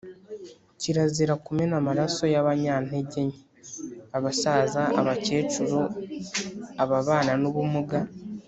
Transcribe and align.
kirazira 0.81 1.33
kumena 1.45 1.73
amaraso 1.81 2.23
y’abanyantegenke; 2.33 3.41
abasaza, 4.17 4.81
abakecuru, 4.99 5.79
ababana 6.83 7.33
n’ubumuga. 7.43 7.99